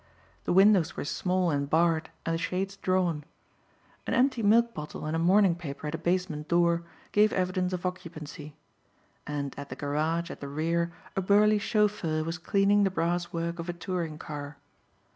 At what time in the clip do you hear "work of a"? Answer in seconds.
13.31-13.73